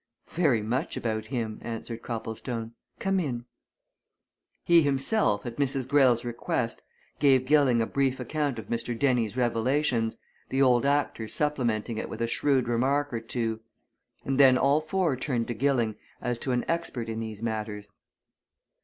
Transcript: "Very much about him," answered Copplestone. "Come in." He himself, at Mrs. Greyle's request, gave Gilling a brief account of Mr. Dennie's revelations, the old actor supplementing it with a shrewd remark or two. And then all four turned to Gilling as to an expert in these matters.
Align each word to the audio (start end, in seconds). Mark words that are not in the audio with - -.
"Very 0.31 0.63
much 0.63 0.97
about 0.97 1.25
him," 1.25 1.59
answered 1.61 2.01
Copplestone. 2.01 2.73
"Come 2.97 3.19
in." 3.19 3.45
He 4.65 4.81
himself, 4.81 5.45
at 5.45 5.57
Mrs. 5.57 5.87
Greyle's 5.87 6.25
request, 6.25 6.81
gave 7.19 7.45
Gilling 7.45 7.83
a 7.83 7.85
brief 7.85 8.19
account 8.19 8.57
of 8.57 8.65
Mr. 8.65 8.97
Dennie's 8.97 9.37
revelations, 9.37 10.17
the 10.49 10.59
old 10.59 10.87
actor 10.87 11.27
supplementing 11.27 11.99
it 11.99 12.09
with 12.09 12.19
a 12.23 12.25
shrewd 12.25 12.67
remark 12.67 13.13
or 13.13 13.19
two. 13.19 13.59
And 14.25 14.39
then 14.39 14.57
all 14.57 14.81
four 14.81 15.15
turned 15.15 15.45
to 15.49 15.53
Gilling 15.53 15.97
as 16.19 16.39
to 16.39 16.51
an 16.51 16.65
expert 16.67 17.07
in 17.07 17.19
these 17.19 17.43
matters. 17.43 17.91